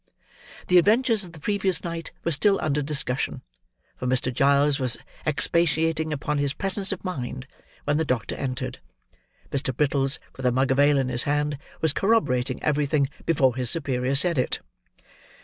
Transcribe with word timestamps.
The 0.65 0.79
adventures 0.79 1.23
of 1.23 1.31
the 1.33 1.39
previous 1.39 1.83
night 1.83 2.09
were 2.25 2.31
still 2.31 2.57
under 2.59 2.81
discussion; 2.81 3.43
for 3.95 4.07
Mr. 4.07 4.33
Giles 4.33 4.79
was 4.79 4.97
expatiating 5.27 6.11
upon 6.11 6.39
his 6.39 6.55
presence 6.55 6.91
of 6.91 7.03
mind, 7.05 7.45
when 7.83 7.97
the 7.97 8.03
doctor 8.03 8.33
entered; 8.33 8.79
Mr. 9.51 9.77
Brittles, 9.77 10.19
with 10.35 10.47
a 10.47 10.51
mug 10.51 10.71
of 10.71 10.79
ale 10.79 10.97
in 10.97 11.09
his 11.09 11.25
hand, 11.29 11.59
was 11.81 11.93
corroborating 11.93 12.63
everything, 12.63 13.09
before 13.27 13.55
his 13.55 13.69
superior 13.69 14.15
said 14.15 14.39
it. 14.39 14.61